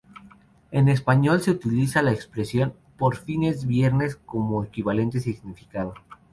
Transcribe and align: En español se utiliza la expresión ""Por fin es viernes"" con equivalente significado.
En 0.71 0.89
español 0.89 1.41
se 1.41 1.51
utiliza 1.51 2.01
la 2.01 2.11
expresión 2.11 2.73
""Por 2.97 3.17
fin 3.17 3.43
es 3.43 3.67
viernes"" 3.67 4.15
con 4.15 4.65
equivalente 4.65 5.19
significado. 5.19 5.93